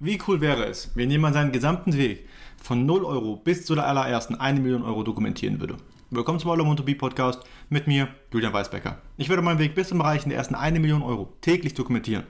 [0.00, 2.28] Wie cool wäre es, wenn jemand seinen gesamten Weg
[2.62, 5.76] von 0 Euro bis zu der allerersten 1 Million Euro dokumentieren würde?
[6.10, 8.98] Willkommen zum All Be Podcast mit mir, Julian Weisbecker.
[9.16, 12.22] Ich werde meinen Weg bis zum Erreichen der ersten 1 Million Euro täglich dokumentieren.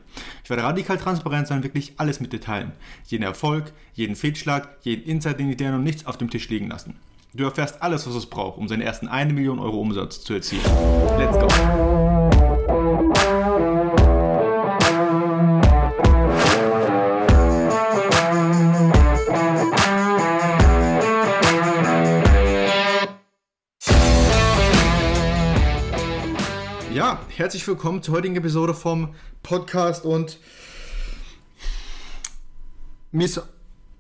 [0.42, 2.72] Ich werde radikal transparent sein, wirklich alles mit Detailen.
[3.04, 6.70] Jeden Erfolg, jeden Fehlschlag, jeden Insight, den ich dir und nichts auf dem Tisch liegen
[6.70, 6.96] lassen.
[7.34, 10.64] Du erfährst alles, was es braucht, um seinen ersten 1 Million Euro Umsatz zu erzielen.
[11.18, 13.27] Let's go!
[27.38, 30.40] Herzlich willkommen zur heutigen Episode vom Podcast und
[33.12, 33.40] mir ist,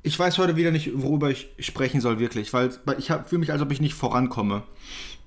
[0.02, 3.62] ich weiß heute wieder nicht, worüber ich sprechen soll, wirklich, weil, ich fühle mich, als
[3.62, 4.64] ob ich nicht vorankomme,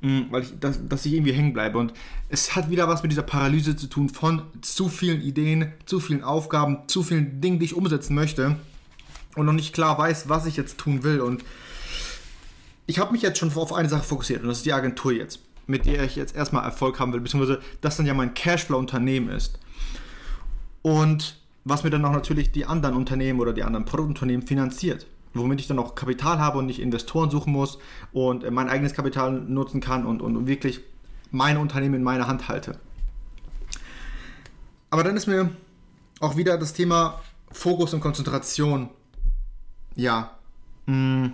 [0.01, 1.77] mm, weil ich, dass, dass ich irgendwie hängen bleibe.
[1.77, 1.93] Und
[2.27, 6.21] es hat wieder was mit dieser Paralyse zu tun von zu vielen Ideen, zu vielen
[6.21, 8.57] Aufgaben, zu vielen Dingen, die ich umsetzen möchte
[9.37, 11.21] und noch nicht klar weiß, was ich jetzt tun will.
[11.21, 11.45] Und
[12.87, 15.39] ich habe mich jetzt schon auf eine Sache fokussiert und das ist die Agentur jetzt
[15.71, 19.59] mit der ich jetzt erstmal Erfolg haben will, beziehungsweise das dann ja mein Cashflow-Unternehmen ist.
[20.83, 25.07] Und was mir dann auch natürlich die anderen Unternehmen oder die anderen Produktunternehmen finanziert.
[25.33, 27.79] Womit ich dann auch Kapital habe und nicht Investoren suchen muss
[28.11, 30.81] und mein eigenes Kapital nutzen kann und, und wirklich
[31.31, 32.79] mein Unternehmen in meiner Hand halte.
[34.89, 35.51] Aber dann ist mir
[36.19, 38.89] auch wieder das Thema Fokus und Konzentration,
[39.95, 40.31] ja,
[40.87, 40.95] mh,
[41.27, 41.33] mm,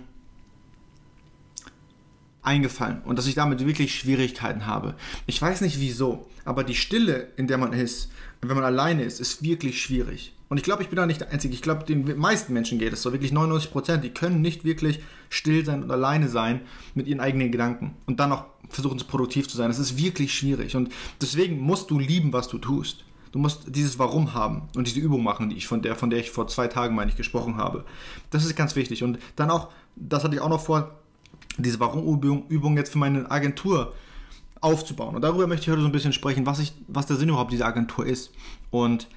[2.48, 4.94] eingefallen und dass ich damit wirklich Schwierigkeiten habe.
[5.26, 8.10] Ich weiß nicht wieso, aber die Stille, in der man ist,
[8.40, 10.32] wenn man alleine ist, ist wirklich schwierig.
[10.48, 11.52] Und ich glaube, ich bin da nicht der Einzige.
[11.52, 13.12] Ich glaube, den meisten Menschen geht es so.
[13.12, 16.62] Wirklich 99 Prozent, die können nicht wirklich still sein und alleine sein
[16.94, 19.68] mit ihren eigenen Gedanken und dann noch versuchen, produktiv zu sein.
[19.68, 20.74] Das ist wirklich schwierig.
[20.74, 23.04] Und deswegen musst du lieben, was du tust.
[23.32, 26.20] Du musst dieses Warum haben und diese Übung machen, die ich von der, von der
[26.20, 27.84] ich vor zwei Tagen, meine ich, gesprochen habe.
[28.30, 29.04] Das ist ganz wichtig.
[29.04, 30.98] Und dann auch, das hatte ich auch noch vor,
[31.58, 33.94] diese Warum-Übung jetzt für meine Agentur
[34.60, 35.14] aufzubauen.
[35.14, 37.52] Und darüber möchte ich heute so ein bisschen sprechen, was, ich, was der Sinn überhaupt
[37.52, 38.32] dieser Agentur ist.
[38.70, 39.08] Und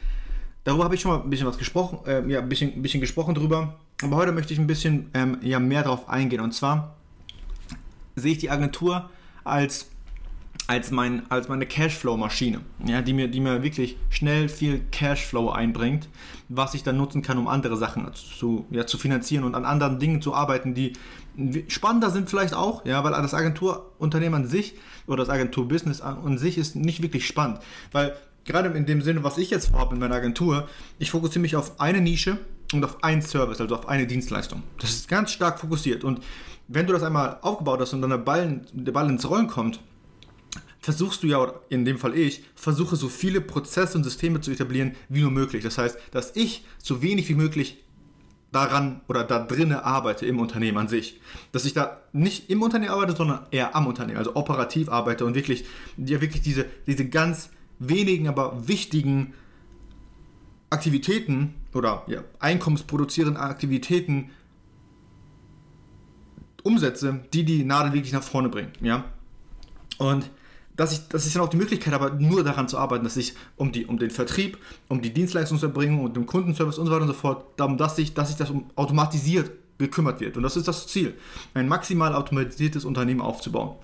[0.64, 3.02] darüber habe ich schon mal ein bisschen was gesprochen, äh, ja, ein bisschen, ein bisschen
[3.02, 3.76] gesprochen drüber.
[4.04, 6.42] Aber heute möchte ich ein bisschen ähm, ja, mehr darauf eingehen.
[6.42, 6.96] Und zwar
[8.16, 9.10] sehe ich die Agentur
[9.44, 9.88] als
[10.68, 16.08] als, mein, als meine Cashflow-Maschine, ja, die, mir, die mir wirklich schnell viel Cashflow einbringt,
[16.50, 20.00] was ich dann nutzen kann, um andere Sachen zu, ja, zu finanzieren und an anderen
[20.00, 20.94] Dingen zu arbeiten, die
[21.68, 24.76] spannender sind vielleicht auch, ja, weil das Agenturunternehmen an sich
[25.08, 27.60] oder das Agenturbusiness an sich ist nicht wirklich spannend,
[27.92, 28.16] weil
[28.46, 30.68] gerade in dem Sinne, was ich jetzt vorhabe in meiner Agentur,
[31.00, 32.38] ich fokussiere mich auf eine Nische
[32.74, 34.64] und auf einen Service, also auf eine Dienstleistung.
[34.80, 36.22] Das ist ganz stark fokussiert und
[36.68, 39.80] wenn du das einmal aufgebaut hast und dann der Ball, der Ball ins Rollen kommt,
[40.80, 44.52] versuchst du ja, oder in dem Fall ich, versuche so viele Prozesse und Systeme zu
[44.52, 45.64] etablieren wie nur möglich.
[45.64, 47.84] Das heißt, dass ich so wenig wie möglich
[48.52, 51.20] daran oder da drinnen arbeite im Unternehmen an sich.
[51.52, 55.36] Dass ich da nicht im Unternehmen arbeite, sondern eher am Unternehmen, also operativ arbeite und
[55.36, 55.66] wirklich,
[55.98, 59.34] ja, wirklich diese, diese ganz wenigen, aber wichtigen
[60.70, 64.32] Aktivitäten oder ja, einkommensproduzierenden Aktivitäten
[66.64, 68.72] umsetze, die die Nadel wirklich nach vorne bringen.
[68.82, 69.06] Ja?
[69.98, 70.30] Und
[70.76, 73.36] dass ich, dass ich dann auch die Möglichkeit habe, nur daran zu arbeiten, dass ich
[73.56, 77.08] um, die, um den Vertrieb, um die Dienstleistungserbringung und den Kundenservice und so weiter und
[77.10, 80.38] so fort, darum, dass sich, dass sich das um automatisiert gekümmert wird.
[80.38, 81.16] Und das ist das Ziel,
[81.54, 83.76] ein maximal automatisiertes Unternehmen aufzubauen.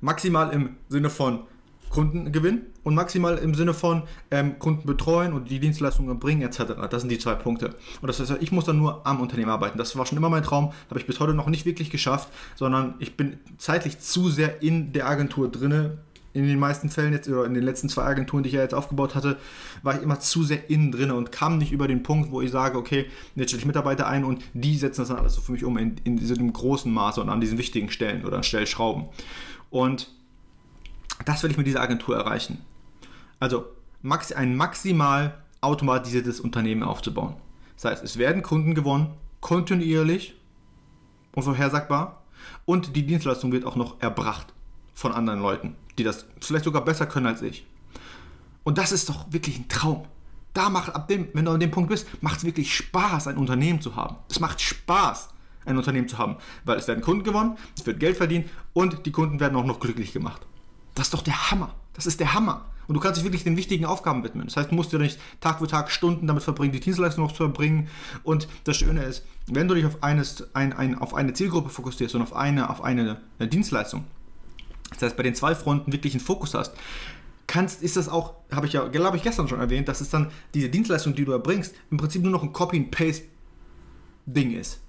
[0.00, 1.40] Maximal im Sinne von
[1.90, 6.72] Kundengewinn und maximal im Sinne von ähm, Kunden betreuen und die Dienstleistungen bringen etc.
[6.88, 7.74] Das sind die zwei Punkte.
[8.00, 9.76] Und das heißt, ich muss dann nur am Unternehmen arbeiten.
[9.76, 12.94] Das war schon immer mein Traum, habe ich bis heute noch nicht wirklich geschafft, sondern
[13.00, 15.98] ich bin zeitlich zu sehr in der Agentur drinne.
[16.32, 18.72] In den meisten Fällen jetzt oder in den letzten zwei Agenturen, die ich ja jetzt
[18.72, 19.36] aufgebaut hatte,
[19.82, 22.52] war ich immer zu sehr innen drin und kam nicht über den Punkt, wo ich
[22.52, 25.50] sage, okay, jetzt stelle ich Mitarbeiter ein und die setzen das dann alles so für
[25.50, 29.06] mich um in, in diesem großen Maße und an diesen wichtigen Stellen oder an Stellschrauben.
[29.70, 30.08] Und
[31.24, 32.64] das will ich mit dieser Agentur erreichen.
[33.38, 33.66] Also
[34.02, 37.36] ein maximal automatisiertes Unternehmen aufzubauen.
[37.76, 40.34] Das heißt, es werden Kunden gewonnen, kontinuierlich
[41.34, 42.22] und vorhersagbar
[42.64, 44.52] und die Dienstleistung wird auch noch erbracht
[44.94, 47.66] von anderen Leuten, die das vielleicht sogar besser können als ich.
[48.64, 50.06] Und das ist doch wirklich ein Traum.
[50.52, 53.36] Da macht, ab dem, wenn du an dem Punkt bist, macht es wirklich Spaß, ein
[53.36, 54.16] Unternehmen zu haben.
[54.28, 55.28] Es macht Spaß,
[55.64, 59.12] ein Unternehmen zu haben, weil es werden Kunden gewonnen, es wird Geld verdient und die
[59.12, 60.46] Kunden werden auch noch glücklich gemacht.
[60.94, 61.74] Das ist doch der Hammer.
[61.94, 62.66] Das ist der Hammer.
[62.88, 64.46] Und du kannst dich wirklich den wichtigen Aufgaben widmen.
[64.46, 67.30] Das heißt, du musst dir nicht Tag für Tag Stunden damit verbringen, die Dienstleistung noch
[67.30, 67.88] zu verbringen.
[68.24, 72.16] Und das Schöne ist, wenn du dich auf, eines, ein, ein, auf eine Zielgruppe fokussierst
[72.16, 74.04] und auf eine, auf eine Dienstleistung,
[74.90, 76.74] das heißt, bei den zwei Fronten wirklich einen Fokus hast,
[77.46, 80.30] kannst, ist das auch, habe ich ja, glaube ich, gestern schon erwähnt, dass es dann
[80.54, 84.80] diese Dienstleistung, die du erbringst, im Prinzip nur noch ein Copy-and-Paste-Ding ist.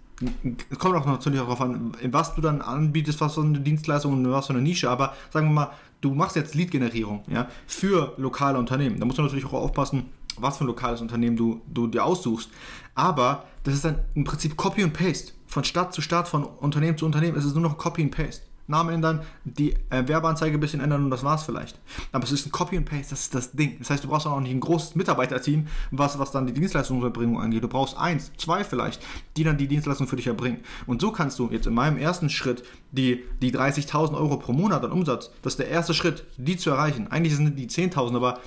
[0.70, 4.32] Es kommt auch natürlich darauf an, was du dann anbietest, was für eine Dienstleistung und
[4.32, 5.72] was für eine Nische, aber sagen wir mal,
[6.02, 9.00] du machst jetzt Lead-Generierung ja, für lokale Unternehmen.
[9.00, 10.06] Da musst du natürlich auch aufpassen,
[10.38, 12.50] was für ein lokales Unternehmen du, du dir aussuchst.
[12.96, 15.34] Aber das ist dann im Prinzip Copy und Paste.
[15.48, 17.38] Von Stadt zu Stadt, von Unternehmen zu Unternehmen.
[17.38, 18.44] Es ist nur noch Copy und Paste.
[18.72, 21.80] Namen ändern, die äh, Werbeanzeige ein bisschen ändern und das war's vielleicht.
[22.12, 23.78] Aber es ist ein Copy and Paste, das ist das Ding.
[23.78, 27.64] Das heißt, du brauchst auch nicht ein großes Mitarbeiterteam, was, was dann die Dienstleistungserbringung angeht.
[27.64, 29.02] Du brauchst eins, zwei vielleicht,
[29.38, 30.62] die dann die Dienstleistung für dich erbringen.
[30.88, 34.84] Und so kannst du jetzt in meinem ersten Schritt die, die 30.000 Euro pro Monat
[34.84, 37.08] an Umsatz, das ist der erste Schritt, die zu erreichen.
[37.10, 38.40] Eigentlich sind die 10.000, aber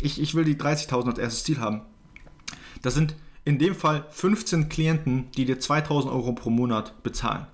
[0.00, 1.82] ich, ich will die 30.000 als erstes Ziel haben.
[2.82, 3.14] Das sind
[3.44, 7.46] in dem Fall 15 Klienten, die dir 2.000 Euro pro Monat bezahlen.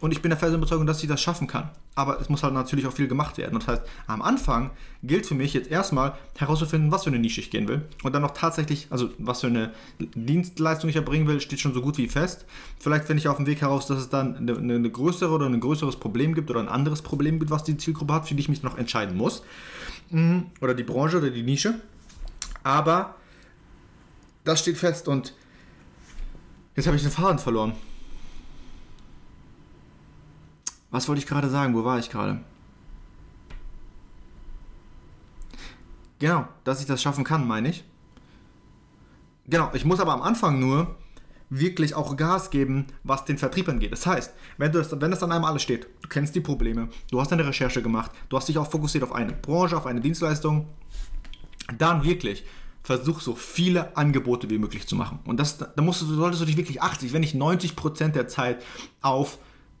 [0.00, 1.70] Und ich bin der festen Überzeugung, dass ich das schaffen kann.
[1.94, 3.58] Aber es muss halt natürlich auch viel gemacht werden.
[3.58, 4.70] das heißt, am Anfang
[5.02, 7.82] gilt für mich jetzt erstmal herauszufinden, was für eine Nische ich gehen will.
[8.02, 11.82] Und dann noch tatsächlich, also was für eine Dienstleistung ich erbringen will, steht schon so
[11.82, 12.46] gut wie fest.
[12.78, 15.60] Vielleicht finde ich auf dem Weg heraus, dass es dann eine, eine größere oder ein
[15.60, 18.48] größeres Problem gibt oder ein anderes Problem gibt, was die Zielgruppe hat, für die ich
[18.48, 19.42] mich noch entscheiden muss.
[20.10, 20.46] Mhm.
[20.60, 21.74] Oder die Branche oder die Nische.
[22.62, 23.16] Aber
[24.44, 25.34] das steht fest und
[26.74, 27.74] jetzt habe ich den Faden verloren.
[30.92, 31.74] Was wollte ich gerade sagen?
[31.74, 32.40] Wo war ich gerade?
[36.20, 37.82] Genau, dass ich das schaffen kann, meine ich.
[39.48, 40.94] Genau, ich muss aber am Anfang nur
[41.50, 43.90] wirklich auch Gas geben, was den Vertrieb angeht.
[43.90, 46.88] Das heißt, wenn, du das, wenn das an einem alles steht, du kennst die Probleme,
[47.10, 50.00] du hast deine Recherche gemacht, du hast dich auch fokussiert auf eine Branche, auf eine
[50.00, 50.68] Dienstleistung,
[51.76, 52.44] dann wirklich
[52.82, 55.20] versuch so viele Angebote wie möglich zu machen.
[55.24, 58.28] Und das, da musst du, solltest du dich wirklich 80, wenn nicht 90 Prozent der
[58.28, 58.62] Zeit
[59.00, 59.38] auf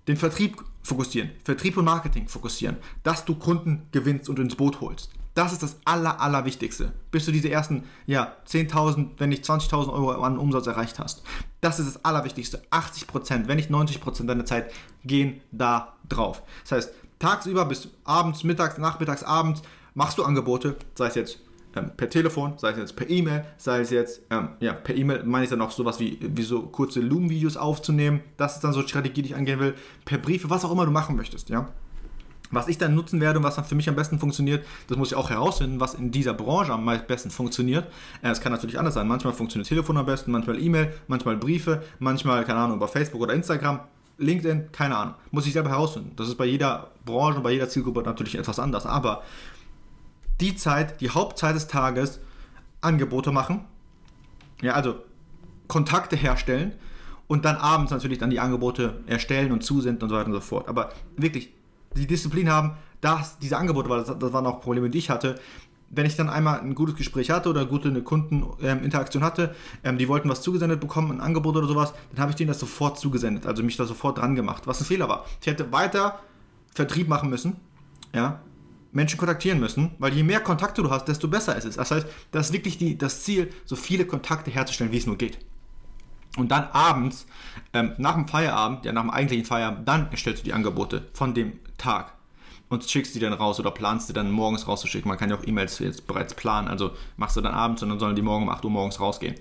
[0.08, 5.10] den Vertrieb fokussieren, Vertrieb und Marketing fokussieren, dass du Kunden gewinnst und ins Boot holst.
[5.34, 10.22] Das ist das Aller, Allerwichtigste, bis du diese ersten ja, 10.000, wenn nicht 20.000 Euro
[10.22, 11.22] an Umsatz erreicht hast.
[11.62, 12.62] Das ist das Allerwichtigste.
[12.70, 14.70] 80%, wenn nicht 90% deiner Zeit
[15.04, 16.42] gehen da drauf.
[16.64, 19.62] Das heißt, tagsüber bis abends, mittags, nachmittags, abends
[19.94, 21.38] machst du Angebote, sei es jetzt
[21.76, 25.24] ähm, per Telefon, sei es jetzt per E-Mail, sei es jetzt, ähm, ja, per E-Mail
[25.24, 28.20] meine ich dann auch sowas wie, wie so kurze Loom-Videos aufzunehmen.
[28.36, 29.74] Das ist dann so die Strategie, die ich angehen will.
[30.04, 31.68] Per Briefe, was auch immer du machen möchtest, ja.
[32.50, 35.08] Was ich dann nutzen werde und was dann für mich am besten funktioniert, das muss
[35.08, 37.86] ich auch herausfinden, was in dieser Branche am besten funktioniert.
[38.20, 39.08] Äh, es kann natürlich anders sein.
[39.08, 43.32] Manchmal funktioniert Telefon am besten, manchmal E-Mail, manchmal Briefe, manchmal, keine Ahnung, über Facebook oder
[43.32, 43.80] Instagram.
[44.18, 45.14] LinkedIn, keine Ahnung.
[45.30, 46.12] Muss ich selber herausfinden.
[46.16, 48.86] Das ist bei jeder Branche bei jeder Zielgruppe natürlich etwas anders.
[48.86, 49.22] Aber
[50.42, 52.20] die Zeit, die Hauptzeit des Tages,
[52.80, 53.64] Angebote machen.
[54.60, 54.96] Ja, also
[55.68, 56.72] Kontakte herstellen
[57.28, 60.40] und dann abends natürlich dann die Angebote erstellen und zusenden und so weiter und so
[60.40, 60.68] fort.
[60.68, 61.52] Aber wirklich,
[61.96, 65.36] die Disziplin haben, dass diese Angebote, weil das, das waren auch Probleme, die ich hatte,
[65.90, 69.54] wenn ich dann einmal ein gutes Gespräch hatte oder gute eine Kundeninteraktion ähm, hatte,
[69.84, 72.58] ähm, die wollten was zugesendet bekommen, ein Angebot oder sowas, dann habe ich denen das
[72.58, 75.26] sofort zugesendet, also mich da sofort dran gemacht, was ein Fehler war.
[75.40, 76.20] Ich hätte weiter
[76.74, 77.56] Vertrieb machen müssen,
[78.14, 78.40] ja,
[78.92, 81.76] Menschen kontaktieren müssen, weil je mehr Kontakte du hast, desto besser ist es.
[81.76, 85.16] Das heißt, das ist wirklich die, das Ziel, so viele Kontakte herzustellen, wie es nur
[85.16, 85.38] geht.
[86.36, 87.26] Und dann abends,
[87.72, 91.34] ähm, nach dem Feierabend, ja nach dem eigentlichen Feierabend, dann erstellst du die Angebote von
[91.34, 92.14] dem Tag
[92.68, 95.08] und schickst die dann raus oder planst die dann morgens rauszuschicken.
[95.08, 97.98] Man kann ja auch E-Mails jetzt bereits planen, also machst du dann abends und dann
[97.98, 99.34] sollen die morgen um 8 Uhr morgens rausgehen.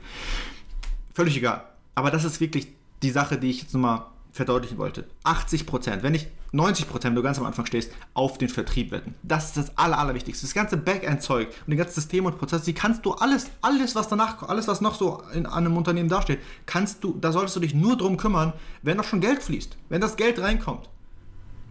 [1.14, 1.64] Völlig egal.
[1.96, 2.68] Aber das ist wirklich
[3.04, 5.08] die Sache, die ich jetzt nochmal verdeutlichen wollte.
[5.24, 8.92] 80 Prozent, wenn nicht 90 Prozent, wenn du ganz am Anfang stehst, auf den Vertrieb
[8.92, 9.16] wetten.
[9.24, 10.46] Das ist das Aller, Allerwichtigste.
[10.46, 14.08] Das ganze Backend-Zeug und die ganzen Systeme und Prozesse, die kannst du alles, alles, was
[14.08, 17.74] danach, alles, was noch so in einem Unternehmen dasteht, kannst du, da solltest du dich
[17.74, 20.90] nur drum kümmern, wenn doch schon Geld fließt, wenn das Geld reinkommt.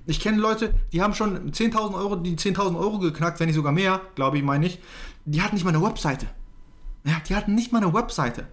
[0.06, 3.72] Ich kenne Leute, die haben schon 10.000 Euro, die 10.000 Euro geknackt, wenn nicht sogar
[3.72, 4.80] mehr, glaube ich, meine ich.
[5.24, 6.26] Die hatten nicht mal eine Webseite.
[7.04, 8.48] Ja, die hatten nicht mal eine Webseite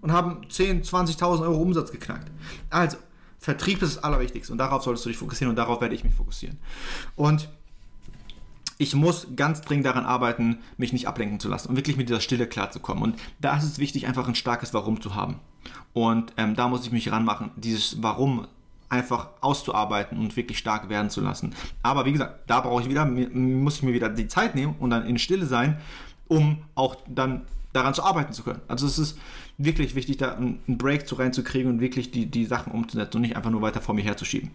[0.00, 2.30] und haben 10.000, 20.000 Euro Umsatz geknackt.
[2.70, 2.96] Also,
[3.44, 6.14] Vertrieb ist das Allerwichtigste und darauf solltest du dich fokussieren und darauf werde ich mich
[6.14, 6.56] fokussieren.
[7.14, 7.50] Und
[8.78, 12.22] ich muss ganz dringend daran arbeiten, mich nicht ablenken zu lassen und wirklich mit dieser
[12.22, 13.04] Stille klarzukommen.
[13.04, 15.40] Und da ist es wichtig, einfach ein starkes Warum zu haben.
[15.92, 18.46] Und ähm, da muss ich mich ranmachen, dieses Warum
[18.88, 21.54] einfach auszuarbeiten und wirklich stark werden zu lassen.
[21.82, 24.88] Aber wie gesagt, da brauche ich wieder, muss ich mir wieder die Zeit nehmen und
[24.88, 25.78] dann in Stille sein,
[26.28, 27.42] um auch dann
[27.74, 28.62] daran zu arbeiten zu können.
[28.68, 29.18] Also es ist
[29.58, 33.36] wirklich wichtig, da einen Break zu reinzukriegen und wirklich die, die Sachen umzusetzen und nicht
[33.36, 34.50] einfach nur weiter vor mir herzuschieben.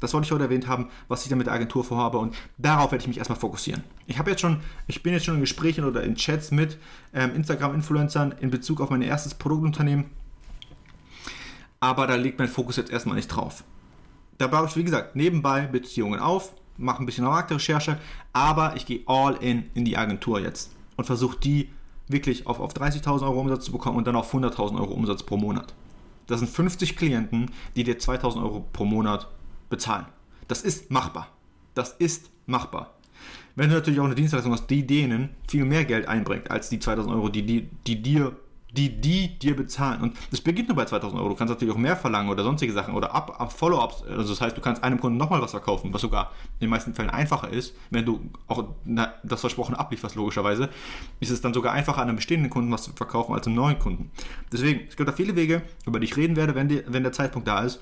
[0.00, 2.90] Das wollte ich heute erwähnt haben, was ich da mit der Agentur vorhabe und darauf
[2.90, 3.84] werde ich mich erstmal fokussieren.
[4.06, 6.78] Ich habe jetzt schon, ich bin jetzt schon in Gesprächen oder in Chats mit
[7.14, 10.06] ähm, Instagram-Influencern in Bezug auf mein erstes Produktunternehmen,
[11.78, 13.62] aber da liegt mein Fokus jetzt erstmal nicht drauf.
[14.38, 17.98] Da baue ich, wie gesagt, nebenbei Beziehungen auf, mache ein bisschen Marktrecherche,
[18.32, 21.68] aber ich gehe all in in die Agentur jetzt und versuche die
[22.12, 25.36] wirklich auf, auf 30.000 Euro Umsatz zu bekommen und dann auf 100.000 Euro Umsatz pro
[25.36, 25.74] Monat.
[26.26, 29.28] Das sind 50 Klienten, die dir 2.000 Euro pro Monat
[29.68, 30.06] bezahlen.
[30.48, 31.28] Das ist machbar.
[31.74, 32.94] Das ist machbar.
[33.56, 36.78] Wenn du natürlich auch eine Dienstleistung hast, die denen viel mehr Geld einbringt als die
[36.78, 38.36] 2000 Euro, die, die, die dir
[38.72, 40.00] die die dir bezahlen.
[40.00, 41.30] Und das beginnt nur bei 2000 Euro.
[41.30, 44.04] Du kannst natürlich auch mehr verlangen oder sonstige Sachen oder ab, ab Follow-ups.
[44.08, 46.94] Also das heißt, du kannst einem Kunden nochmal was verkaufen, was sogar in den meisten
[46.94, 48.64] Fällen einfacher ist, wenn du auch
[49.22, 50.68] das Versprochene ablieferst, logischerweise,
[51.20, 54.10] ist es dann sogar einfacher, einem bestehenden Kunden was zu verkaufen als einem neuen Kunden.
[54.52, 57.12] Deswegen, es gibt da viele Wege, über die ich reden werde, wenn, die, wenn der
[57.12, 57.80] Zeitpunkt da ist.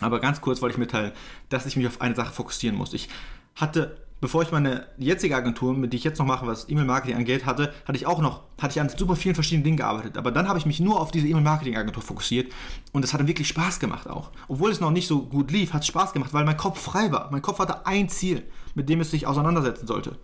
[0.00, 1.12] Aber ganz kurz wollte ich mitteilen,
[1.48, 2.94] dass ich mich auf eine Sache fokussieren muss.
[2.94, 3.08] Ich
[3.54, 7.44] hatte bevor ich meine jetzige Agentur, mit der ich jetzt noch mache, was E-Mail-Marketing angeht,
[7.44, 10.16] hatte, hatte ich auch noch, hatte ich an super vielen verschiedenen Dingen gearbeitet.
[10.16, 12.50] Aber dann habe ich mich nur auf diese E-Mail-Marketing-Agentur fokussiert
[12.92, 14.30] und es hat wirklich Spaß gemacht auch.
[14.48, 17.12] Obwohl es noch nicht so gut lief, hat es Spaß gemacht, weil mein Kopf frei
[17.12, 17.28] war.
[17.32, 20.16] Mein Kopf hatte ein Ziel, mit dem es sich auseinandersetzen sollte.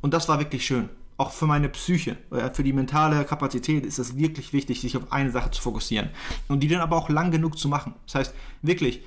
[0.00, 0.88] Und das war wirklich schön.
[1.16, 2.16] Auch für meine Psyche,
[2.54, 6.10] für die mentale Kapazität ist es wirklich wichtig, sich auf eine Sache zu fokussieren.
[6.48, 7.94] Und die dann aber auch lang genug zu machen.
[8.06, 9.04] Das heißt, wirklich,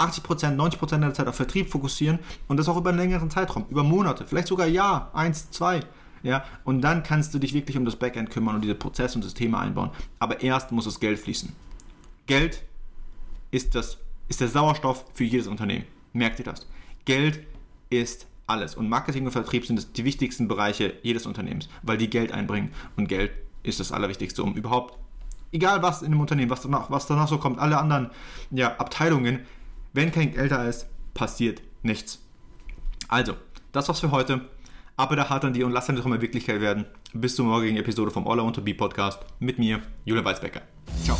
[0.00, 3.82] 80%, 90% der Zeit auf Vertrieb fokussieren und das auch über einen längeren Zeitraum, über
[3.82, 5.80] Monate, vielleicht sogar Jahr, eins, zwei.
[6.22, 9.22] Ja, und dann kannst du dich wirklich um das Backend kümmern und diese Prozesse und
[9.22, 9.90] Systeme einbauen.
[10.18, 11.54] Aber erst muss das Geld fließen.
[12.26, 12.62] Geld
[13.50, 15.86] ist, das, ist der Sauerstoff für jedes Unternehmen.
[16.12, 16.66] Merkt ihr das?
[17.06, 17.40] Geld
[17.88, 18.74] ist alles.
[18.74, 22.72] Und Marketing und Vertrieb sind die wichtigsten Bereiche jedes Unternehmens, weil die Geld einbringen.
[22.96, 24.98] Und Geld ist das Allerwichtigste, um überhaupt,
[25.52, 28.10] egal was in einem Unternehmen, was danach, was danach so kommt, alle anderen
[28.50, 29.40] ja, Abteilungen
[29.92, 32.22] wenn kein Geld da ist, passiert nichts.
[33.08, 33.34] Also,
[33.72, 34.42] das war's für heute.
[34.96, 36.84] Aber da hart an dir und lass deine Träume Wirklichkeit werden.
[37.12, 40.60] Bis zur morgigen Episode vom All I Want to Be Podcast mit mir, Julian Weizbecker.
[41.02, 41.18] Ciao.